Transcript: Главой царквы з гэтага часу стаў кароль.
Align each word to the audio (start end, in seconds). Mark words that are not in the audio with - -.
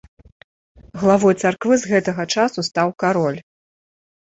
Главой 1.01 1.33
царквы 1.41 1.73
з 1.83 1.93
гэтага 1.93 2.27
часу 2.39 2.59
стаў 2.71 2.87
кароль. 3.07 3.39